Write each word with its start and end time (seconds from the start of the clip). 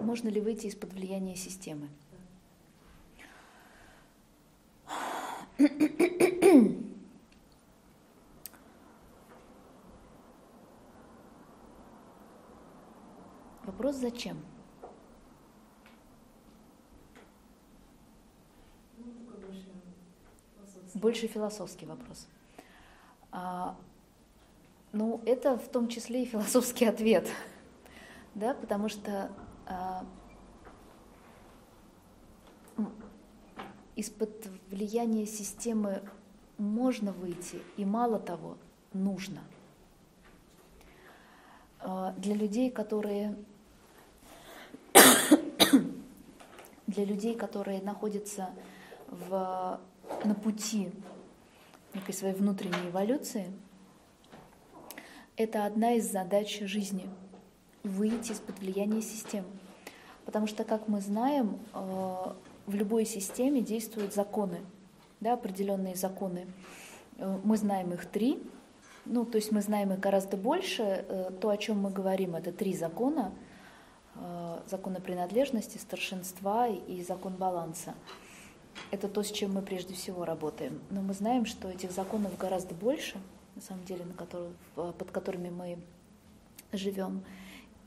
можно 0.00 0.28
ли 0.28 0.40
выйти 0.40 0.66
из-под 0.66 0.92
влияния 0.92 1.36
системы. 1.36 1.88
Вопрос 13.64 13.96
зачем? 13.96 14.38
Больше 20.94 21.26
философский 21.28 21.86
вопрос. 21.86 22.26
А, 23.30 23.76
ну, 24.92 25.20
это 25.26 25.58
в 25.58 25.68
том 25.68 25.88
числе 25.88 26.22
и 26.22 26.26
философский 26.26 26.86
ответ, 26.86 27.28
да, 28.34 28.54
потому 28.54 28.88
что 28.88 29.30
из-под 33.98 34.46
влияния 34.70 35.26
системы 35.26 36.02
можно 36.56 37.12
выйти, 37.12 37.60
и 37.76 37.84
мало 37.84 38.20
того, 38.20 38.56
нужно. 38.92 39.40
А, 41.80 42.12
для 42.12 42.34
людей, 42.34 42.70
которые 42.70 43.36
для 46.86 47.04
людей, 47.04 47.34
которые 47.34 47.82
находятся 47.82 48.50
в, 49.08 49.80
на 50.24 50.34
пути 50.34 50.92
некой 51.92 52.14
своей 52.14 52.34
внутренней 52.34 52.90
эволюции, 52.90 53.52
это 55.36 55.64
одна 55.64 55.94
из 55.94 56.10
задач 56.10 56.60
жизни– 56.60 57.10
выйти 57.82 58.32
из-под 58.32 58.58
влияния 58.58 59.02
систем. 59.02 59.44
Потому 60.28 60.46
что, 60.46 60.64
как 60.64 60.88
мы 60.88 61.00
знаем, 61.00 61.58
э, 61.72 61.78
в 62.66 62.74
любой 62.74 63.06
системе 63.06 63.62
действуют 63.62 64.12
законы, 64.12 64.58
да, 65.20 65.32
определенные 65.32 65.94
законы. 65.94 66.46
Э, 67.16 67.38
мы 67.44 67.56
знаем 67.56 67.94
их 67.94 68.04
три, 68.04 68.38
ну, 69.06 69.24
то 69.24 69.36
есть 69.36 69.52
мы 69.52 69.62
знаем 69.62 69.90
их 69.92 70.00
гораздо 70.00 70.36
больше. 70.36 70.82
Э, 70.82 71.30
то, 71.40 71.48
о 71.48 71.56
чем 71.56 71.80
мы 71.80 71.90
говорим, 71.90 72.34
это 72.34 72.52
три 72.52 72.74
закона. 72.74 73.32
Закон 74.68 74.96
о 74.96 75.00
принадлежности, 75.00 75.78
старшинства 75.78 76.66
и 76.66 77.04
закон 77.04 77.34
баланса. 77.34 77.94
Это 78.90 79.08
то, 79.08 79.22
с 79.22 79.30
чем 79.30 79.54
мы 79.54 79.62
прежде 79.62 79.94
всего 79.94 80.24
работаем. 80.24 80.80
Но 80.90 81.02
мы 81.02 81.14
знаем, 81.14 81.46
что 81.46 81.70
этих 81.70 81.92
законов 81.92 82.36
гораздо 82.36 82.74
больше, 82.74 83.16
на 83.54 83.62
самом 83.62 83.84
деле, 83.84 84.04
на 84.04 84.14
которых, 84.14 84.50
под 84.74 85.10
которыми 85.12 85.50
мы 85.50 85.78
живем. 86.72 87.22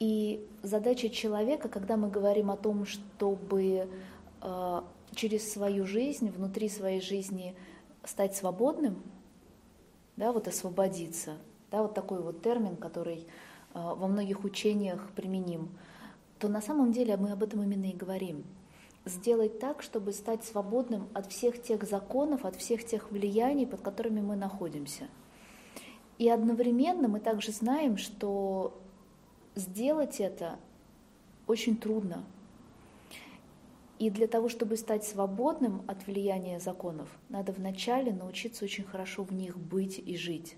И 0.02 0.44
задача 0.64 1.10
человека, 1.10 1.70
когда 1.70 1.96
мы 1.96 2.10
говорим 2.10 2.50
о 2.50 2.58
том, 2.58 2.88
чтобы 2.88 3.88
э, 4.42 4.82
через 5.14 5.54
свою 5.54 5.86
жизнь, 5.86 6.32
внутри 6.32 6.70
своей 6.70 7.02
жизни 7.02 7.56
стать 8.04 8.36
свободным, 8.36 9.00
да, 10.18 10.32
вот 10.32 10.48
освободиться, 10.48 11.38
да, 11.70 11.84
вот 11.84 11.94
такой 11.94 12.20
вот 12.20 12.42
термин, 12.42 12.78
который 12.78 13.18
э, 13.18 13.24
во 13.76 14.08
многих 14.08 14.44
учениях 14.44 15.08
применим, 15.16 15.70
то 16.40 16.48
на 16.48 16.62
самом 16.62 16.92
деле 16.92 17.16
мы 17.16 17.32
об 17.32 17.44
этом 17.44 17.62
именно 17.62 17.86
и 17.86 17.96
говорим. 17.96 18.44
Сделать 19.06 19.60
так, 19.60 19.84
чтобы 19.84 20.14
стать 20.14 20.44
свободным 20.44 21.10
от 21.14 21.32
всех 21.32 21.62
тех 21.62 21.84
законов, 21.84 22.44
от 22.44 22.56
всех 22.56 22.88
тех 22.88 23.12
влияний, 23.12 23.68
под 23.68 23.82
которыми 23.82 24.22
мы 24.22 24.36
находимся. 24.36 25.10
И 26.18 26.28
одновременно 26.28 27.08
мы 27.08 27.20
также 27.20 27.52
знаем, 27.52 27.98
что 27.98 28.81
сделать 29.56 30.20
это 30.20 30.60
очень 31.48 31.78
трудно. 31.78 32.24
И 34.00 34.10
для 34.10 34.28
того, 34.28 34.50
чтобы 34.50 34.78
стать 34.78 35.04
свободным 35.04 35.84
от 35.88 36.08
влияния 36.08 36.60
законов, 36.60 37.08
надо 37.30 37.52
вначале 37.52 38.12
научиться 38.12 38.66
очень 38.66 38.84
хорошо 38.84 39.24
в 39.24 39.32
них 39.32 39.58
быть 39.58 40.00
и 40.00 40.18
жить. 40.18 40.56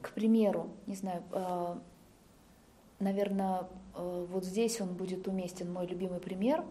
К 0.00 0.12
примеру, 0.12 0.70
не 0.86 0.94
знаю, 0.94 1.24
э, 1.32 1.76
наверное, 3.00 3.68
э, 3.96 4.26
вот 4.30 4.44
здесь 4.44 4.80
он 4.80 4.94
будет 4.94 5.26
уместен, 5.26 5.72
мой 5.72 5.86
любимый 5.86 6.20
пример. 6.20 6.64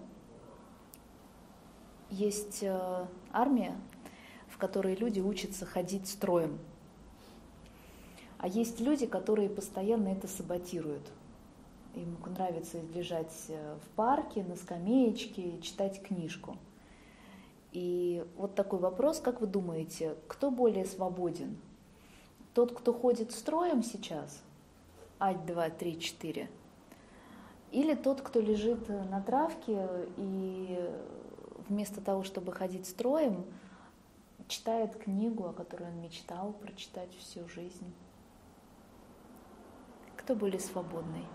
Есть 2.10 2.60
э, 2.62 3.08
армия, 3.34 3.76
в 4.48 4.58
которой 4.58 4.96
люди 4.96 5.20
учатся 5.20 5.66
ходить 5.66 6.08
строем– 6.08 6.60
а 8.44 8.48
есть 8.50 8.82
люди, 8.82 9.06
которые 9.06 9.48
постоянно 9.48 10.10
это 10.10 10.28
саботируют. 10.28 11.10
Им 11.96 12.18
нравится 12.26 12.78
лежать 12.94 13.34
э, 13.48 13.78
в 13.82 13.96
парке, 13.96 14.44
на 14.44 14.58
скамеечке, 14.58 15.62
читать 15.62 16.04
книжку. 16.04 16.58
И 17.72 18.22
вот 18.36 18.54
такой 18.54 18.80
вопрос, 18.80 19.22
как 19.22 19.40
вы 19.40 19.48
думаете, 19.48 20.18
кто 20.28 20.52
более 20.52 20.84
свободен? 20.84 21.56
Тот, 22.54 22.78
кто 22.78 22.92
ходит 22.92 23.32
строем 23.32 23.82
сейчас, 23.82 24.44
ать, 25.20 25.46
два, 25.46 25.70
три, 25.70 25.98
четыре, 25.98 26.50
или 27.72 27.96
тот, 27.96 28.20
кто 28.20 28.42
лежит 28.42 28.90
на 28.90 29.22
травке 29.22 29.88
и 30.18 30.92
вместо 31.70 32.02
того, 32.02 32.24
чтобы 32.24 32.52
ходить 32.52 32.88
строем, 32.88 33.46
читает 34.50 34.98
книгу, 34.98 35.46
о 35.46 35.54
которой 35.54 35.88
он 35.88 36.02
мечтал 36.02 36.52
прочитать 36.52 37.16
всю 37.18 37.48
жизнь? 37.48 37.94
Кто 40.24 40.36
более 40.36 40.60
свободный? 40.60 41.26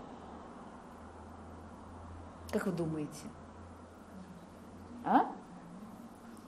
Как 2.51 2.65
вы 2.65 2.71
думаете? 2.71 3.27
А? 5.05 5.27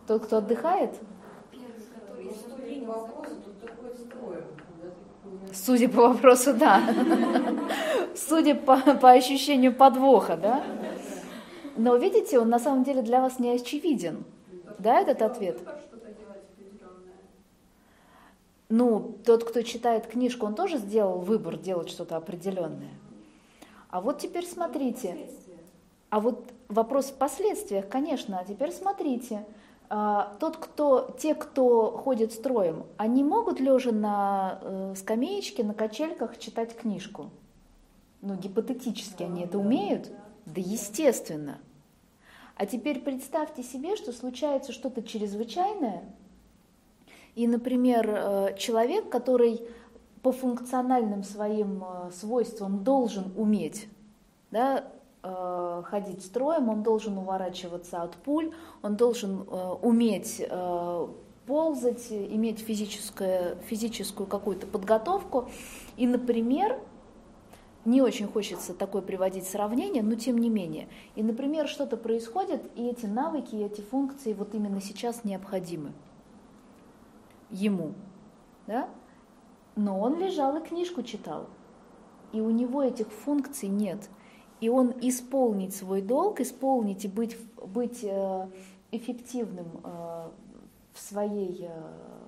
Тот, 0.07 0.25
кто 0.25 0.37
отдыхает? 0.37 0.99
Судя 5.53 5.87
по 5.89 6.07
вопросу, 6.07 6.55
да. 6.55 6.81
Судя 8.15 8.55
по, 8.55 8.77
по 8.95 9.11
ощущению 9.11 9.75
подвоха, 9.75 10.35
да? 10.35 10.63
Но 11.77 11.95
видите, 11.95 12.39
он 12.39 12.49
на 12.49 12.59
самом 12.59 12.83
деле 12.83 13.03
для 13.03 13.21
вас 13.21 13.37
не 13.37 13.49
очевиден. 13.51 14.23
Да, 14.79 14.99
этот 14.99 15.21
ответ? 15.21 15.59
Ну, 18.71 19.17
тот, 19.25 19.43
кто 19.43 19.61
читает 19.61 20.07
книжку, 20.07 20.45
он 20.45 20.55
тоже 20.55 20.77
сделал 20.77 21.19
выбор 21.19 21.57
делать 21.57 21.89
что-то 21.89 22.15
определенное. 22.15 22.93
А 23.89 23.99
вот 23.99 24.19
теперь 24.19 24.45
смотрите. 24.45 25.17
А 26.09 26.19
вот 26.21 26.51
вопрос 26.69 27.07
в 27.07 27.15
последствиях, 27.15 27.87
конечно. 27.89 28.39
А 28.39 28.45
теперь 28.45 28.71
смотрите. 28.71 29.45
А, 29.89 30.37
тот, 30.39 30.55
кто, 30.55 31.13
те, 31.19 31.35
кто 31.35 31.91
ходит 31.91 32.31
строем, 32.31 32.85
они 32.95 33.25
могут 33.25 33.59
лежа 33.59 33.91
на 33.91 34.59
э, 34.61 34.93
скамеечке, 34.97 35.65
на 35.65 35.73
качельках 35.73 36.39
читать 36.39 36.73
книжку? 36.75 37.29
Ну, 38.21 38.35
гипотетически 38.35 39.23
они 39.23 39.43
это 39.43 39.57
умеют? 39.57 40.09
Да, 40.45 40.61
естественно. 40.61 41.57
А 42.55 42.65
теперь 42.65 43.01
представьте 43.01 43.63
себе, 43.63 43.97
что 43.97 44.13
случается 44.13 44.71
что-то 44.71 45.03
чрезвычайное, 45.03 46.03
и, 47.35 47.47
например, 47.47 48.09
э, 48.09 48.55
человек, 48.57 49.09
который 49.09 49.61
по 50.21 50.31
функциональным 50.31 51.23
своим 51.23 51.83
э, 51.83 52.11
свойствам 52.11 52.83
должен 52.83 53.31
уметь 53.37 53.87
да, 54.51 54.85
э, 55.23 55.83
ходить 55.85 56.23
строем, 56.25 56.69
он 56.69 56.83
должен 56.83 57.17
уворачиваться 57.17 58.01
от 58.01 58.15
пуль, 58.15 58.51
он 58.81 58.97
должен 58.97 59.47
уметь 59.81 60.45
ползать, 61.47 62.11
иметь 62.11 62.59
физическую, 62.59 63.57
физическую 63.67 64.27
какую-то 64.27 64.67
подготовку. 64.67 65.49
И, 65.97 66.07
например, 66.07 66.79
не 67.83 68.01
очень 68.01 68.27
хочется 68.27 68.73
такое 68.73 69.01
приводить 69.01 69.47
сравнение, 69.47 70.03
но 70.03 70.15
тем 70.15 70.37
не 70.37 70.49
менее. 70.49 70.87
И, 71.15 71.23
например, 71.23 71.67
что-то 71.67 71.97
происходит, 71.97 72.61
и 72.75 72.87
эти 72.87 73.05
навыки, 73.05 73.55
и 73.55 73.63
эти 73.63 73.81
функции 73.81 74.33
вот 74.33 74.53
именно 74.53 74.81
сейчас 74.81 75.23
необходимы 75.23 75.93
ему, 77.51 77.93
да? 78.67 78.89
но 79.75 79.99
он 79.99 80.19
лежал 80.19 80.57
и 80.57 80.61
книжку 80.61 81.03
читал, 81.03 81.47
и 82.31 82.41
у 82.41 82.49
него 82.49 82.83
этих 82.83 83.07
функций 83.07 83.69
нет. 83.69 84.09
И 84.59 84.69
он 84.69 84.93
исполнить 85.01 85.75
свой 85.75 86.01
долг, 86.01 86.39
исполнить 86.39 87.05
и 87.05 87.07
быть, 87.07 87.35
быть 87.65 88.03
э, 88.03 88.47
эффективным 88.91 89.65
э, 89.83 90.29
в, 90.93 90.99
своей, 90.99 91.65
э, 91.65 91.81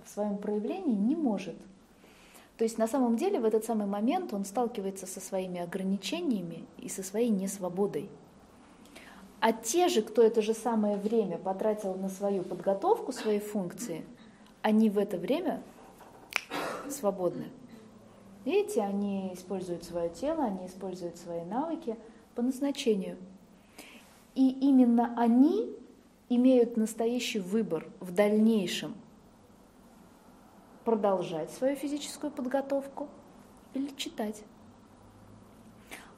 в 0.04 0.10
своем 0.10 0.38
проявлении 0.38 0.96
не 0.96 1.16
может. 1.16 1.56
То 2.58 2.64
есть 2.64 2.80
на 2.80 2.88
самом 2.88 3.18
деле 3.18 3.40
в 3.40 3.46
этот 3.46 3.66
самый 3.66 3.86
момент 3.86 4.34
он 4.34 4.46
сталкивается 4.46 5.06
со 5.06 5.20
своими 5.20 5.60
ограничениями 5.60 6.66
и 6.80 6.90
со 6.90 7.04
своей 7.04 7.30
несвободой. 7.30 8.10
А 9.40 9.54
те 9.54 9.88
же, 9.88 10.02
кто 10.02 10.24
это 10.24 10.42
же 10.42 10.56
самое 10.56 10.98
время 10.98 11.38
потратил 11.38 11.94
на 11.96 12.10
свою 12.10 12.42
подготовку 12.42 13.12
своей 13.12 13.40
функции– 13.40 14.04
они 14.64 14.90
в 14.90 14.98
это 14.98 15.18
время 15.18 15.62
свободны. 16.90 17.50
Видите, 18.46 18.82
они 18.82 19.34
используют 19.34 19.84
свое 19.84 20.10
тело, 20.10 20.46
они 20.46 20.66
используют 20.66 21.18
свои 21.18 21.44
навыки 21.44 21.96
по 22.34 22.42
назначению. 22.42 23.18
И 24.36 24.50
именно 24.50 25.14
они 25.18 25.76
имеют 26.30 26.78
настоящий 26.78 27.40
выбор 27.40 27.86
в 28.00 28.14
дальнейшем 28.14 28.96
продолжать 30.84 31.52
свою 31.52 31.76
физическую 31.76 32.32
подготовку 32.32 33.08
или 33.74 33.90
читать. 33.96 34.44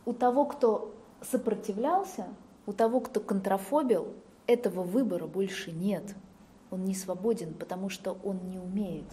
У 0.06 0.14
того, 0.14 0.46
кто 0.46 0.94
сопротивлялся, 1.22 2.28
у 2.66 2.74
того, 2.74 3.00
кто 3.00 3.20
контрафобил, 3.20 4.14
этого 4.48 4.84
выбора 4.84 5.26
больше 5.26 5.72
нет. 5.72 6.16
Он 6.76 6.84
не 6.84 6.94
свободен, 6.94 7.54
потому 7.54 7.90
что 7.90 8.18
он 8.24 8.40
не 8.50 8.60
умеет. 8.60 9.06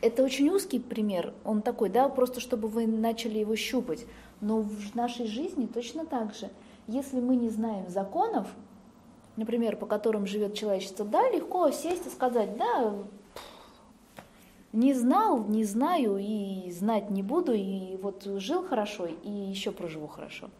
Это 0.00 0.22
очень 0.22 0.48
узкий 0.50 0.78
пример, 0.78 1.34
он 1.44 1.62
такой, 1.62 1.88
да, 1.88 2.08
просто 2.08 2.40
чтобы 2.40 2.68
вы 2.68 2.86
начали 2.86 3.38
его 3.38 3.56
щупать. 3.56 4.06
Но 4.40 4.60
в 4.60 4.94
нашей 4.94 5.26
жизни 5.26 5.66
точно 5.66 6.06
так 6.06 6.34
же. 6.34 6.50
Если 6.86 7.20
мы 7.20 7.36
не 7.36 7.48
знаем 7.48 7.88
законов, 7.88 8.46
например, 9.36 9.76
по 9.76 9.86
которым 9.86 10.26
живет 10.26 10.54
человечество, 10.54 11.04
да, 11.04 11.28
легко 11.30 11.70
сесть 11.70 12.06
и 12.06 12.10
сказать, 12.10 12.56
да, 12.56 12.94
не 14.72 14.92
знал, 14.92 15.44
не 15.44 15.64
знаю 15.64 16.18
и 16.18 16.70
знать 16.70 17.10
не 17.10 17.22
буду, 17.22 17.54
и 17.54 17.96
вот 17.96 18.24
жил 18.24 18.62
хорошо, 18.62 19.06
и 19.06 19.30
еще 19.30 19.72
проживу 19.72 20.06
хорошо. 20.06 20.50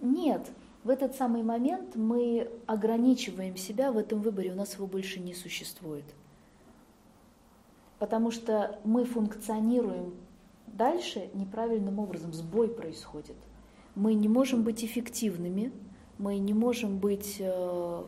Нет, 0.00 0.48
в 0.84 0.90
этот 0.90 1.14
самый 1.16 1.42
момент 1.42 1.96
мы 1.96 2.50
ограничиваем 2.66 3.56
себя 3.56 3.92
в 3.92 3.98
этом 3.98 4.20
выборе, 4.20 4.52
у 4.52 4.56
нас 4.56 4.74
его 4.74 4.86
больше 4.86 5.20
не 5.20 5.34
существует. 5.34 6.04
Потому 7.98 8.30
что 8.30 8.78
мы 8.84 9.04
функционируем 9.04 10.14
дальше 10.66 11.30
неправильным 11.34 11.98
образом, 11.98 12.32
сбой 12.32 12.68
происходит. 12.68 13.36
Мы 13.94 14.14
не 14.14 14.28
можем 14.28 14.62
быть 14.62 14.84
эффективными, 14.84 15.72
мы 16.18 16.38
не 16.38 16.54
можем 16.54 16.98
быть 16.98 17.36
э, 17.40 18.04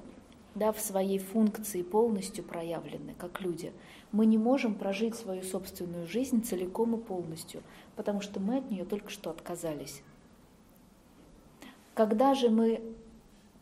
да, 0.54 0.72
в 0.72 0.80
своей 0.80 1.18
функции 1.18 1.82
полностью 1.82 2.44
проявлены, 2.44 3.14
как 3.18 3.40
люди. 3.40 3.72
Мы 4.12 4.26
не 4.26 4.38
можем 4.38 4.74
прожить 4.74 5.14
свою 5.14 5.42
собственную 5.42 6.06
жизнь 6.06 6.42
целиком 6.44 6.96
и 6.96 7.02
полностью, 7.02 7.62
потому 7.96 8.20
что 8.20 8.40
мы 8.40 8.58
от 8.58 8.70
нее 8.70 8.84
только 8.84 9.10
что 9.10 9.30
отказались. 9.30 10.02
Когда 11.94 12.34
же 12.34 12.50
мы 12.50 12.82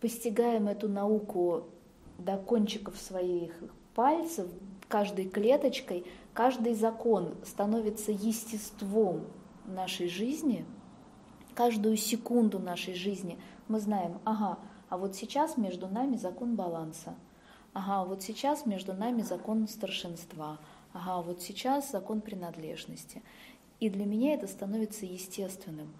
постигаем 0.00 0.68
эту 0.68 0.88
науку 0.88 1.68
до 2.18 2.36
кончиков 2.36 2.96
своих 2.98 3.52
пальцев, 3.94 4.48
каждой 4.88 5.28
клеточкой, 5.28 6.04
каждый 6.34 6.74
закон 6.74 7.34
становится 7.44 8.12
естеством 8.12 9.26
нашей 9.66 10.08
жизни, 10.08 10.64
каждую 11.54 11.96
секунду 11.96 12.58
нашей 12.58 12.94
жизни 12.94 13.38
мы 13.66 13.80
знаем, 13.80 14.18
ага, 14.24 14.58
а 14.88 14.96
вот 14.96 15.14
сейчас 15.14 15.56
между 15.56 15.88
нами 15.88 16.16
закон 16.16 16.54
баланса, 16.56 17.14
ага, 17.72 18.04
вот 18.08 18.22
сейчас 18.22 18.66
между 18.66 18.94
нами 18.94 19.22
закон 19.22 19.68
старшинства, 19.68 20.58
ага, 20.92 21.22
вот 21.22 21.42
сейчас 21.42 21.90
закон 21.90 22.20
принадлежности. 22.20 23.22
И 23.80 23.90
для 23.90 24.06
меня 24.06 24.34
это 24.34 24.48
становится 24.48 25.06
естественным. 25.06 25.92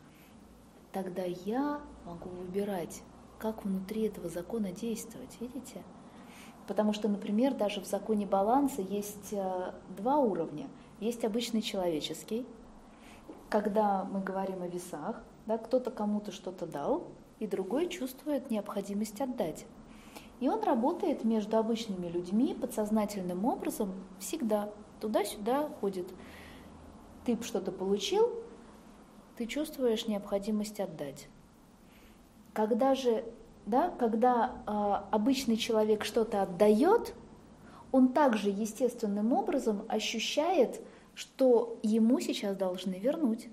Тогда 0.98 1.22
я 1.22 1.80
могу 2.06 2.28
выбирать, 2.28 3.02
как 3.38 3.64
внутри 3.64 4.08
этого 4.08 4.28
закона 4.28 4.72
действовать, 4.72 5.30
видите? 5.38 5.84
Потому 6.66 6.92
что, 6.92 7.06
например, 7.06 7.54
даже 7.54 7.80
в 7.80 7.86
законе 7.86 8.26
баланса 8.26 8.82
есть 8.82 9.32
э, 9.32 9.74
два 9.96 10.16
уровня. 10.16 10.66
Есть 10.98 11.24
обычный 11.24 11.62
человеческий, 11.62 12.44
когда 13.48 14.08
мы 14.10 14.20
говорим 14.20 14.60
о 14.60 14.66
весах, 14.66 15.22
да, 15.46 15.56
кто-то 15.56 15.92
кому-то 15.92 16.32
что-то 16.32 16.66
дал, 16.66 17.04
и 17.38 17.46
другой 17.46 17.88
чувствует 17.88 18.50
необходимость 18.50 19.20
отдать. 19.20 19.66
И 20.40 20.48
он 20.48 20.64
работает 20.64 21.22
между 21.22 21.58
обычными 21.58 22.08
людьми 22.08 22.56
подсознательным 22.60 23.44
образом 23.44 23.92
всегда, 24.18 24.68
туда-сюда 25.00 25.68
ходит. 25.80 26.08
Ты 27.24 27.40
что-то 27.44 27.70
получил, 27.70 28.47
ты 29.38 29.46
чувствуешь 29.46 30.08
необходимость 30.08 30.81
отдать. 30.81 31.29
Когда 32.52 32.96
же 32.96 33.25
да, 33.67 33.90
когда 33.90 34.56
э, 34.67 35.14
обычный 35.14 35.56
человек 35.56 36.05
что-то 36.05 36.43
отдает, 36.43 37.14
он 37.93 38.12
также 38.12 38.50
естественным 38.50 39.32
образом 39.32 39.85
ощущает, 39.88 40.81
что 41.14 41.79
ему 41.85 42.19
сейчас 42.19 42.56
должны 42.56 42.94
вернуть. 42.94 43.49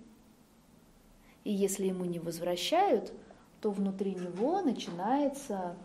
И 1.43 1.53
если 1.53 1.85
ему 1.85 2.05
не 2.05 2.19
возвращают, 2.19 3.13
то 3.61 3.69
внутри 3.69 4.15
него 4.15 4.61
начинается 4.61 5.75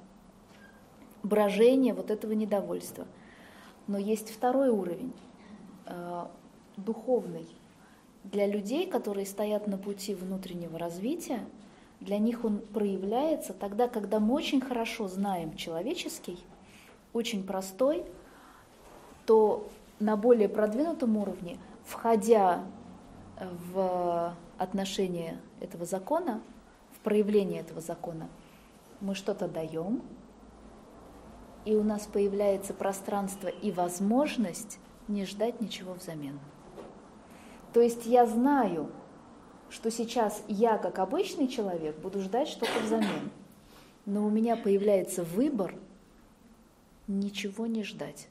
брожение 1.22 1.92
вот 1.92 2.10
этого 2.10 2.32
недовольства. 2.32 3.06
Но 3.86 3.98
есть 3.98 4.30
второй 4.30 4.70
уровень, 4.70 5.12
э, 5.84 6.26
духовный. 6.78 7.46
Для 8.24 8.46
людей, 8.46 8.86
которые 8.86 9.26
стоят 9.26 9.66
на 9.66 9.78
пути 9.78 10.14
внутреннего 10.14 10.78
развития, 10.78 11.40
для 12.00 12.18
них 12.18 12.44
он 12.44 12.58
проявляется 12.58 13.52
тогда, 13.52 13.88
когда 13.88 14.20
мы 14.20 14.34
очень 14.34 14.60
хорошо 14.60 15.08
знаем 15.08 15.54
человеческий, 15.56 16.38
очень 17.12 17.44
простой, 17.46 18.04
то 19.26 19.68
на 19.98 20.16
более 20.16 20.48
продвинутом 20.48 21.16
уровне, 21.16 21.58
входя 21.84 22.64
в 23.72 24.34
отношение 24.58 25.40
этого 25.60 25.84
закона, 25.84 26.40
в 26.92 27.00
проявление 27.00 27.60
этого 27.60 27.80
закона, 27.80 28.28
мы 29.00 29.14
что-то 29.14 29.48
даем, 29.48 30.02
и 31.64 31.74
у 31.74 31.82
нас 31.82 32.06
появляется 32.06 32.74
пространство 32.74 33.48
и 33.48 33.70
возможность 33.70 34.78
не 35.08 35.26
ждать 35.26 35.60
ничего 35.60 35.94
взамен. 35.94 36.38
То 37.72 37.80
есть 37.80 38.06
я 38.06 38.26
знаю, 38.26 38.90
что 39.68 39.90
сейчас 39.90 40.42
я, 40.48 40.78
как 40.78 40.98
обычный 40.98 41.46
человек, 41.46 41.96
буду 41.98 42.20
ждать 42.20 42.48
что-то 42.48 42.80
взамен. 42.80 43.30
Но 44.06 44.26
у 44.26 44.30
меня 44.30 44.56
появляется 44.56 45.22
выбор 45.22 45.74
ничего 47.06 47.66
не 47.66 47.84
ждать, 47.84 48.28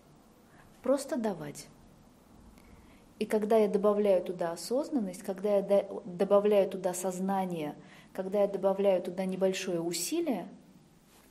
просто 0.84 1.18
давать. 1.18 1.68
И 3.20 3.26
когда 3.26 3.58
я 3.58 3.68
добавляю 3.68 4.24
туда 4.24 4.54
осознанность, 4.54 5.24
когда 5.24 5.58
я 5.58 5.86
добавляю 6.06 6.70
туда 6.70 6.94
сознание, 6.94 7.76
когда 8.14 8.42
я 8.42 8.48
добавляю 8.48 9.02
туда 9.02 9.26
небольшое 9.26 9.82
усилие, 9.82 10.48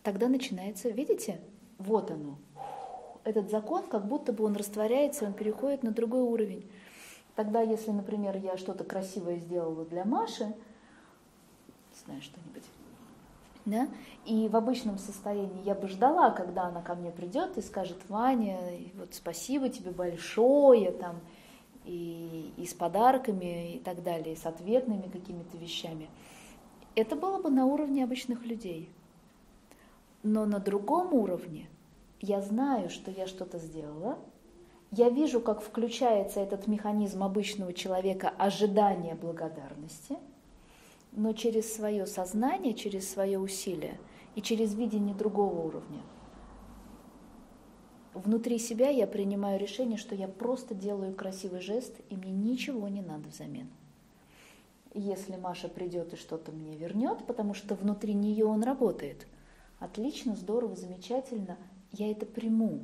тогда 0.03 0.29
начинается, 0.29 0.91
видите, 0.91 1.41
вот 1.79 2.11
оно. 2.11 2.38
Этот 3.25 3.50
закон, 3.50 3.85
как 3.88 4.07
будто 4.07 4.33
бы 4.33 4.45
он 4.45 4.55
растворяется, 4.57 5.25
он 5.25 5.33
переходит 5.33 5.83
на 5.83 5.91
другой 5.91 6.23
уровень. 6.23 6.71
Тогда, 7.38 7.61
если, 7.61 7.92
например, 7.92 8.37
я 8.37 8.57
что-то 8.57 8.83
красивое 8.83 9.37
сделала 9.37 9.85
для 9.85 10.04
Маши, 10.04 10.47
не 10.47 12.04
знаю, 12.04 12.21
что-нибудь, 12.21 12.64
да, 13.64 13.88
и 14.26 14.49
в 14.49 14.57
обычном 14.57 14.99
состоянии 14.99 15.62
я 15.62 15.76
бы 15.76 15.87
ждала, 15.87 16.33
когда 16.33 16.64
она 16.64 16.83
ко 16.83 16.97
мне 16.97 17.12
придет 17.12 17.57
и 17.57 17.62
скажет, 17.62 17.99
Ваня, 18.09 18.59
вот 18.97 19.14
спасибо 19.14 19.68
тебе 19.68 19.92
большое, 19.92 20.90
там, 20.90 21.21
и, 21.85 22.52
и 22.57 22.66
с 22.66 22.75
подарками 22.75 23.75
и 23.75 23.78
так 23.78 24.02
далее, 24.02 24.35
и 24.35 24.37
с 24.37 24.45
ответными 24.45 25.09
какими-то 25.09 25.57
вещами. 25.59 26.11
Это 26.97 27.14
было 27.14 27.40
бы 27.40 27.50
на 27.50 27.66
уровне 27.66 28.02
обычных 28.02 28.45
людей. 28.45 28.90
Но 30.25 30.45
на 30.45 30.59
другом 30.59 31.14
уровне 31.14 31.68
я 32.21 32.42
знаю, 32.42 32.90
что 32.90 33.12
я 33.12 33.28
что-то 33.28 33.59
сделала, 33.59 34.18
я 34.90 35.11
вижу, 35.11 35.40
как 35.40 35.61
включается 35.61 36.40
этот 36.40 36.66
механизм 36.66 37.23
обычного 37.23 37.73
человека 37.73 38.30
ожидания 38.38 39.14
благодарности, 39.14 40.16
но 41.12 41.33
через 41.33 41.73
свое 41.75 42.07
сознание, 42.07 42.75
через 42.75 43.11
свое 43.11 43.38
усилие 43.38 43.99
и 44.35 44.42
через 44.42 44.75
видение 44.75 45.14
другого 45.14 45.66
уровня. 45.66 46.00
Внутри 48.14 48.59
себя 48.59 48.88
я 48.88 49.07
принимаю 49.07 49.61
решение, 49.61 49.99
что 49.99 50.14
я 50.14 50.26
просто 50.26 50.75
делаю 50.75 51.14
красивый 51.14 51.61
жест, 51.61 51.95
и 52.09 52.16
мне 52.16 52.33
ничего 52.33 52.88
не 52.88 53.02
надо 53.02 53.28
взамен. 53.28 53.68
Если 54.95 55.37
Маша 55.37 55.68
придет 55.68 56.14
и 56.14 56.16
что-то 56.16 56.50
мне 56.50 56.76
вернет, 56.76 57.25
потому 57.26 57.52
что 57.52 57.75
внутри 57.75 58.14
нее 58.14 58.47
он 58.47 58.62
работает, 58.62 59.26
отлично, 59.78 60.35
здорово, 60.35 60.75
замечательно, 60.75 61.59
я 61.92 62.11
это 62.11 62.26
приму, 62.26 62.80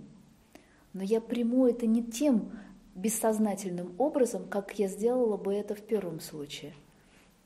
но 0.95 1.03
я 1.03 1.21
приму 1.21 1.67
это 1.67 1.87
не 1.87 2.03
тем 2.03 2.53
бессознательным 2.95 3.95
образом, 3.99 4.49
как 4.49 4.79
я 4.79 4.89
сделала 4.89 5.37
бы 5.37 5.53
это 5.53 5.75
в 5.75 5.83
первом 5.83 6.21
случае. 6.21 6.73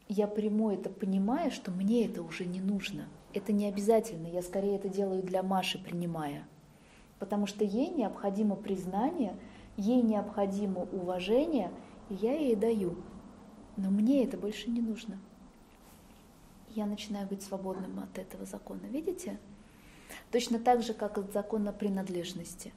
Я 0.07 0.27
приму 0.27 0.71
это, 0.71 0.91
понимая, 0.91 1.51
что 1.51 1.71
мне 1.71 2.07
это 2.07 2.23
уже 2.23 2.45
не 2.45 2.61
нужно. 2.61 3.09
Это 3.33 3.53
не 3.53 3.67
обязательно, 3.67 4.27
я 4.27 4.43
скорее 4.43 4.77
это 4.77 4.89
делаю 4.89 5.23
для 5.23 5.43
Маши, 5.43 5.83
принимая. 5.83 6.47
Потому 7.19 7.47
что 7.47 7.65
ей 7.65 7.89
необходимо 7.89 8.55
признание, 8.55 9.35
ей 9.77 10.03
необходимо 10.03 10.83
уважение, 10.93 11.71
и 12.11 12.15
я 12.15 12.35
ей 12.35 12.55
даю. 12.55 12.97
Но 13.77 13.91
мне 13.91 14.25
это 14.25 14.37
больше 14.37 14.71
не 14.71 14.81
нужно. 14.81 15.19
Я 16.75 16.87
начинаю 16.87 17.27
быть 17.27 17.43
свободным 17.43 17.99
от 18.01 18.19
этого 18.19 18.45
закона. 18.45 18.83
Видите? 18.91 19.39
Точно 20.31 20.59
так 20.59 20.83
же, 20.83 20.95
как 20.95 21.19
от 21.19 21.33
закона 21.33 21.73
принадлежности. 21.73 22.73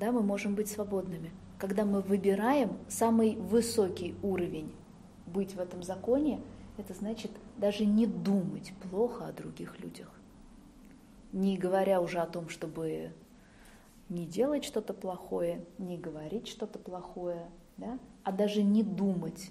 Да, 0.00 0.12
мы 0.12 0.22
можем 0.22 0.54
быть 0.54 0.70
свободными. 0.70 1.30
Когда 1.58 1.84
мы 1.84 2.00
выбираем 2.00 2.78
самый 2.88 3.36
высокий 3.36 4.14
уровень 4.22 4.72
быть 5.26 5.54
в 5.54 5.60
этом 5.60 5.82
законе, 5.82 6.40
это 6.78 6.94
значит 6.94 7.30
даже 7.58 7.84
не 7.84 8.06
думать 8.06 8.72
плохо 8.90 9.26
о 9.26 9.32
других 9.32 9.78
людях. 9.78 10.10
Не 11.34 11.58
говоря 11.58 12.00
уже 12.00 12.18
о 12.20 12.26
том, 12.26 12.48
чтобы 12.48 13.12
не 14.08 14.24
делать 14.24 14.64
что-то 14.64 14.94
плохое, 14.94 15.66
не 15.76 15.98
говорить 15.98 16.48
что-то 16.48 16.78
плохое, 16.78 17.50
да? 17.76 17.98
а 18.24 18.32
даже 18.32 18.62
не 18.62 18.82
думать 18.82 19.50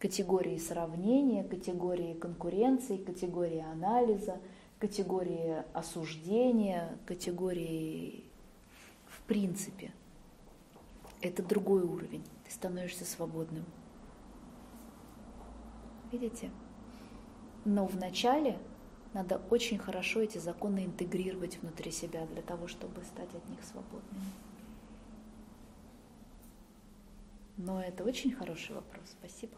категории 0.00 0.58
сравнения, 0.58 1.44
категории 1.44 2.14
конкуренции, 2.14 2.96
категории 2.96 3.64
анализа, 3.72 4.40
категории 4.80 5.62
осуждения, 5.72 6.98
категории 7.06 8.24
принципе. 9.30 9.92
Это 11.20 11.40
другой 11.40 11.82
уровень. 11.82 12.24
Ты 12.44 12.50
становишься 12.50 13.04
свободным. 13.04 13.64
Видите? 16.10 16.50
Но 17.64 17.86
вначале 17.86 18.58
надо 19.14 19.40
очень 19.50 19.78
хорошо 19.78 20.20
эти 20.20 20.38
законы 20.38 20.84
интегрировать 20.84 21.58
внутри 21.58 21.92
себя 21.92 22.26
для 22.26 22.42
того, 22.42 22.66
чтобы 22.66 23.04
стать 23.04 23.32
от 23.32 23.48
них 23.48 23.62
свободными. 23.62 24.32
Но 27.56 27.80
это 27.80 28.02
очень 28.02 28.32
хороший 28.32 28.74
вопрос. 28.74 29.14
Спасибо. 29.20 29.56